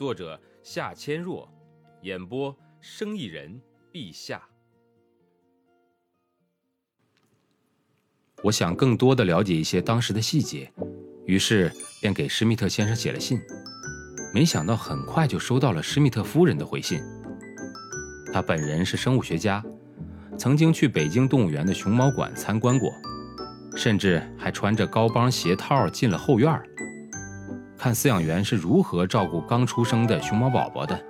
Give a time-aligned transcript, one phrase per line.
[0.00, 1.46] 作者夏千若，
[2.00, 3.60] 演播生意人
[3.92, 4.42] 陛下。
[8.42, 10.72] 我想更多的了解一些当时的细节，
[11.26, 13.38] 于是便给施密特先生写了信。
[14.32, 17.02] 没想到很快就收到了施密特夫人的回信。
[18.32, 19.62] 她本人是生物学家，
[20.38, 22.90] 曾经去北京动物园的熊猫馆参观过，
[23.76, 26.66] 甚至还穿着高帮鞋套进了后院儿。
[27.80, 31.00] 看饲养员是如何照顾刚出生的熊猫宝宝的。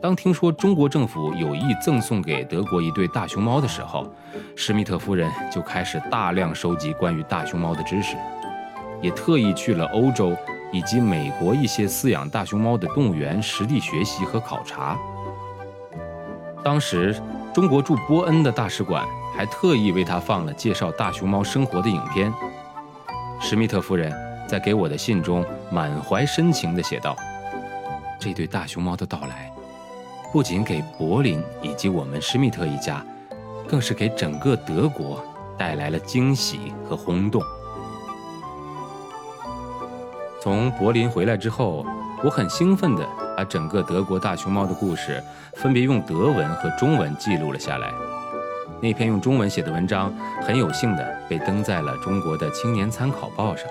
[0.00, 4.10] 当听说中国政府有意赠送给德国一对大熊猫的时候，
[4.56, 8.16] 施密特夫人就开始大量收集关于大熊猫的知识，
[9.02, 10.34] 也特意去了欧洲
[10.72, 14.98] 以及美国一些饲养大熊猫的动物园实地学习和考察。
[16.64, 17.14] 当时，
[17.52, 22.32] 中国驻波恩的大使馆还特意为他放了介绍大熊猫生活的影片。
[23.42, 24.31] 施密特夫人。
[24.52, 27.16] 在给我的信中，满怀深情地写道
[28.20, 29.50] ：“这对大熊猫的到来，
[30.30, 33.02] 不仅给柏林以及我们施密特一家，
[33.66, 35.24] 更是给整个德国
[35.56, 37.40] 带来了惊喜和轰动。”
[40.42, 41.86] 从柏林回来之后，
[42.22, 47.90] 我很兴奋地把整个德国大熊猫的故事分别用德文和中文记录了下来。
[48.82, 53.66] 那篇用中文写的文章，很有幸地被登在了中国的《青年参考报》上。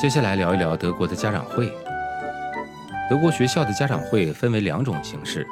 [0.00, 1.70] 接下来聊一聊德国的家长会。
[3.10, 5.46] 德国学校的家长会分为两种形式，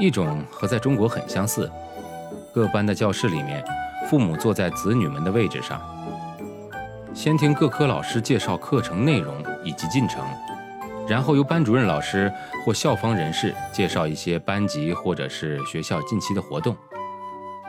[0.00, 1.70] 一种和在中国很相似，
[2.52, 3.64] 各班的教室里面，
[4.10, 5.80] 父母坐在子女们的位置上，
[7.14, 10.24] 先听各科老师介绍课程内容以及进程，
[11.06, 12.32] 然后由班主任老师
[12.64, 16.76] 或校方人士介绍一些班级或者是学校近期的活动，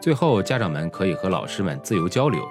[0.02, 2.44] 最后家长们可以和老师们自由交流。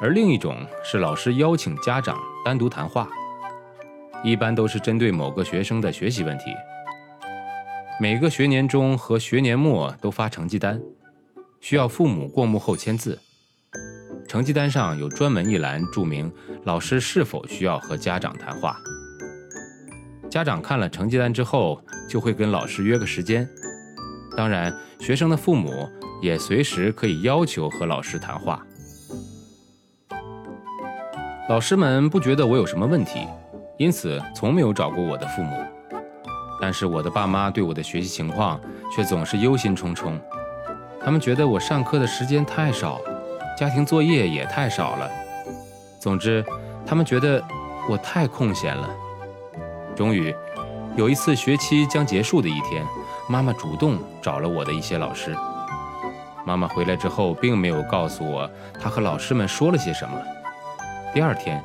[0.00, 3.06] 而另一种是老师邀请家长单独谈话，
[4.24, 6.44] 一般都是针对某个学生的学习问题。
[8.00, 10.80] 每个学年中和学年末都发成绩单，
[11.60, 13.18] 需要父母过目后签字。
[14.26, 16.32] 成绩单上有专门一栏注明
[16.64, 18.78] 老师是否需要和家长谈话。
[20.30, 21.78] 家长看了成绩单之后，
[22.08, 23.46] 就会跟老师约个时间。
[24.34, 25.86] 当然，学生的父母
[26.22, 28.64] 也随时可以要求和老师谈话。
[31.50, 33.26] 老师们不觉得我有什么问题，
[33.76, 35.60] 因此从没有找过我的父母。
[36.60, 38.60] 但是我的爸妈对我的学习情况
[38.94, 40.12] 却总是忧心忡忡。
[41.04, 43.00] 他们觉得我上课的时间太少，
[43.58, 45.10] 家庭作业也太少了。
[45.98, 46.44] 总之，
[46.86, 47.42] 他们觉得
[47.88, 48.88] 我太空闲了。
[49.96, 50.32] 终于，
[50.94, 52.86] 有一次学期将结束的一天，
[53.28, 55.36] 妈妈主动找了我的一些老师。
[56.44, 58.48] 妈妈回来之后，并没有告诉我
[58.80, 60.16] 她和老师们说了些什么。
[61.12, 61.60] 第二天，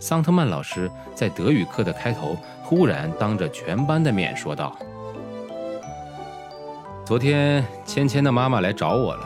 [0.00, 4.76] 桑特曼老师在德语课的开头忽然当着全班的面说道
[7.06, 9.24] ：“昨天芊芊的妈妈来找我了，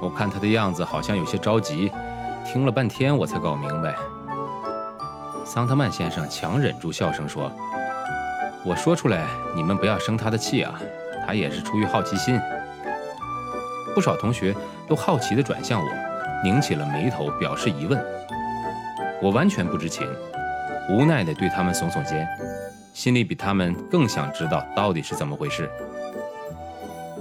[0.00, 1.90] 我看她的样子好像有些着急，
[2.46, 3.96] 听了半天我才搞明白。”
[5.44, 7.50] 桑特曼先生强忍住笑声说
[8.64, 9.26] ：“我说出来，
[9.56, 10.80] 你们不要生他的气啊，
[11.26, 12.40] 他也是出于好奇心。”
[13.92, 14.54] 不少同学
[14.86, 15.88] 都好奇地转向我，
[16.44, 18.00] 拧起了眉头，表示疑问。
[19.22, 20.06] 我完全不知情，
[20.90, 22.26] 无奈地对他们耸耸肩，
[22.92, 25.70] 心里比他们更想知道到底是怎么回事。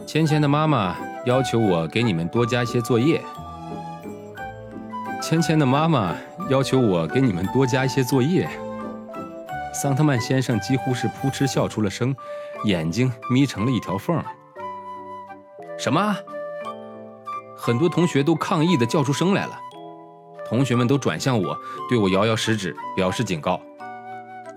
[0.05, 0.95] 芊芊的妈妈
[1.25, 3.21] 要求我给你们多加一些作业。
[5.21, 6.13] 芊芊的妈妈
[6.49, 8.49] 要求我给你们多加一些作业。
[9.73, 12.13] 桑特曼先生几乎是扑哧笑出了声，
[12.65, 14.21] 眼睛眯成了一条缝。
[15.77, 16.15] 什么？
[17.57, 19.57] 很多同学都抗议地叫出声来了。
[20.45, 21.57] 同学们都转向我，
[21.89, 23.61] 对我摇摇食指，表示警告。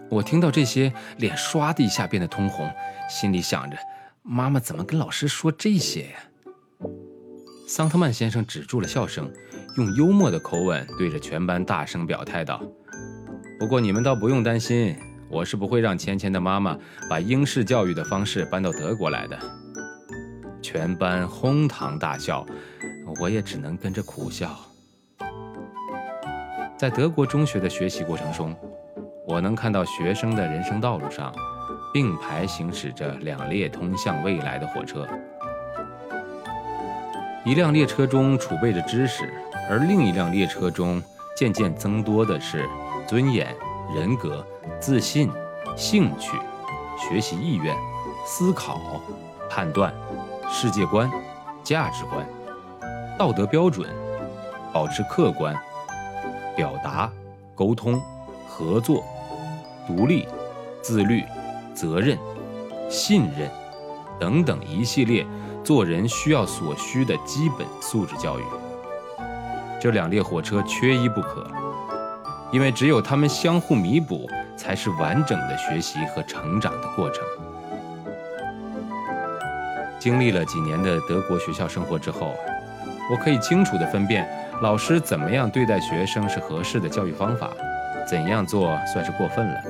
[0.08, 2.70] 我听到这些，脸唰的一下变得通红，
[3.08, 3.76] 心里想着：
[4.22, 6.88] 妈妈怎么跟老师说这些呀？
[7.68, 9.28] 桑特曼先生止住了笑声，
[9.76, 12.62] 用幽默的口吻对着全班大声表态道
[13.58, 14.96] ：“不过你们倒不用担心，
[15.28, 16.78] 我是不会让芊芊的妈妈
[17.10, 19.36] 把英式教育的方式搬到德国来的。”
[20.62, 22.46] 全班哄堂大笑，
[23.20, 24.56] 我也只能跟着苦笑。
[26.76, 28.54] 在德国中学的学习过程中，
[29.24, 31.34] 我能看到学生的人生道路上
[31.90, 35.08] 并排行驶着两列通向未来的火车。
[37.46, 39.24] 一辆列车中储备着知识，
[39.70, 41.02] 而另一辆列车中
[41.34, 42.68] 渐渐增多的是
[43.06, 43.56] 尊严、
[43.94, 44.46] 人格、
[44.78, 45.30] 自信、
[45.76, 46.36] 兴趣、
[46.98, 47.74] 学习意愿、
[48.26, 49.00] 思考、
[49.48, 49.94] 判断、
[50.50, 51.10] 世界观、
[51.64, 52.26] 价值观、
[53.16, 53.88] 道德标准、
[54.74, 55.56] 保持客观。
[56.56, 57.08] 表达、
[57.54, 58.00] 沟通、
[58.48, 59.04] 合作、
[59.86, 60.26] 独立、
[60.82, 61.22] 自律、
[61.74, 62.18] 责任、
[62.88, 63.50] 信任
[64.18, 65.26] 等等一系列
[65.62, 68.42] 做人需要所需的基本素质教育。
[69.78, 71.46] 这两列火车缺一不可，
[72.50, 77.22] 因为只有它们相互弥补，才是完整的学习和成长的过程。
[79.98, 82.34] 经历了几年的德国学校生活之后，
[83.10, 84.26] 我可以清楚地分辨。
[84.62, 87.50] 老师怎么样对待学生是合适的教育方法，
[88.08, 89.60] 怎样做算是过分了，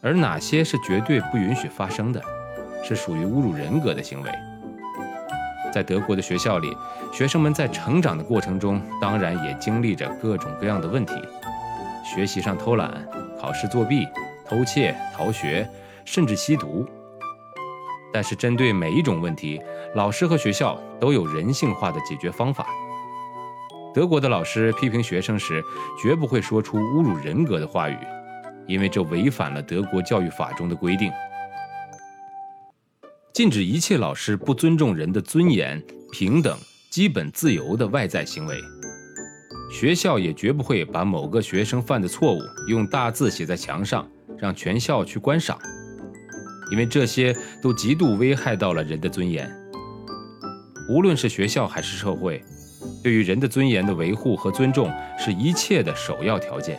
[0.00, 2.22] 而哪些是绝对不允许发生的，
[2.82, 4.30] 是属于侮辱人格的行为。
[5.70, 6.74] 在德国的学校里，
[7.12, 11.12] 学生们在成长的过程中，当然也经历着各种各样的问题：
[12.02, 12.90] 学习上偷懒、
[13.38, 14.08] 考试作弊、
[14.48, 15.68] 偷窃、逃学，
[16.06, 16.86] 甚至吸毒。
[18.10, 19.60] 但是，针对每一种问题，
[19.94, 22.66] 老师和学校都有人性化的解决方法。
[23.94, 25.62] 德国的老师批评学生时，
[26.00, 27.96] 绝不会说出侮辱人格的话语，
[28.66, 31.10] 因为这违反了德国教育法中的规定，
[33.32, 35.82] 禁止一切老师不尊重人的尊严、
[36.12, 36.56] 平等、
[36.90, 38.60] 基本自由的外在行为。
[39.72, 42.38] 学校也绝不会把某个学生犯的错误
[42.68, 44.08] 用大字写在墙上，
[44.38, 45.58] 让全校去观赏，
[46.70, 49.50] 因为这些都极度危害到了人的尊严。
[50.88, 52.42] 无论是学校还是社会。
[53.02, 56.78] 对于人的尊严的维护和尊重是一切的首要条件。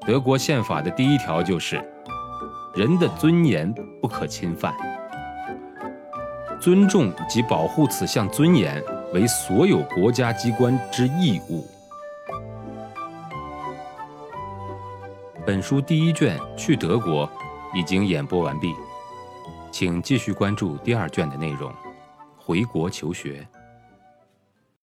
[0.00, 1.82] 德国宪法的第一条就是：
[2.74, 4.74] 人的尊严不可侵犯。
[6.60, 8.82] 尊重及保护此项尊严
[9.12, 11.66] 为所有国家机关之义务。
[15.46, 17.26] 本书第一卷《去德国》
[17.78, 18.74] 已经演播完毕，
[19.70, 21.72] 请继续关注第二卷的内容。
[22.36, 23.46] 回国求学。